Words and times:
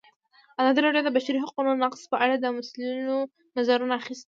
ازادي 0.59 0.79
راډیو 0.85 1.03
د 1.05 1.07
د 1.13 1.15
بشري 1.17 1.39
حقونو 1.45 1.71
نقض 1.83 2.01
په 2.11 2.17
اړه 2.23 2.35
د 2.37 2.45
مسؤلینو 2.57 3.17
نظرونه 3.57 3.93
اخیستي. 4.01 4.19